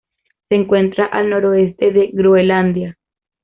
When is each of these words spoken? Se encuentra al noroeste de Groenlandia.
Se 0.49 0.55
encuentra 0.55 1.05
al 1.05 1.29
noroeste 1.29 1.91
de 1.91 2.09
Groenlandia. 2.11 2.97